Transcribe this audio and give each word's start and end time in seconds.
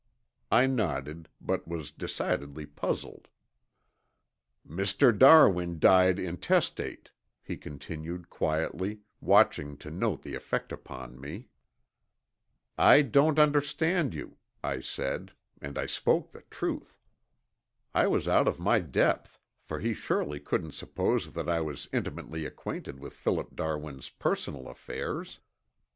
I 0.51 0.65
nodded, 0.65 1.29
but 1.39 1.67
was 1.67 1.91
decidedly 1.91 2.65
puzzled. 2.65 3.27
"Mr. 4.67 5.15
Darwin 5.15 5.77
died 5.77 6.17
intestate," 6.17 7.11
he 7.43 7.55
continued 7.55 8.27
quietly, 8.27 9.01
watching 9.19 9.77
to 9.77 9.91
note 9.91 10.23
the 10.23 10.33
effect 10.33 10.71
upon 10.71 11.21
me. 11.21 11.49
"I 12.79 13.03
don't 13.03 13.37
understand 13.37 14.15
you," 14.15 14.37
I 14.63 14.79
said, 14.79 15.33
and 15.61 15.77
I 15.77 15.85
spoke 15.85 16.31
the 16.31 16.41
truth. 16.49 16.99
I 17.93 18.07
was 18.07 18.27
out 18.27 18.47
of 18.47 18.59
my 18.59 18.79
depth, 18.79 19.39
for 19.61 19.79
he 19.81 19.93
surely 19.93 20.39
couldn't 20.39 20.73
suppose 20.73 21.33
that 21.33 21.47
I 21.47 21.61
was 21.61 21.87
intimately 21.93 22.47
acquainted 22.47 22.99
with 22.99 23.13
Philip 23.13 23.55
Darwin's 23.55 24.09
personal 24.09 24.67
affairs! 24.67 25.41